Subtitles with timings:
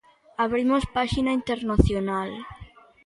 [0.43, 2.29] Abrimos páxina internacional.